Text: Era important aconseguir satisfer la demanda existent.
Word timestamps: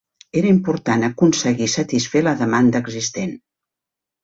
Era 0.39 0.47
important 0.53 1.05
aconseguir 1.07 1.67
satisfer 1.75 2.25
la 2.31 2.35
demanda 2.41 2.83
existent. 2.87 3.39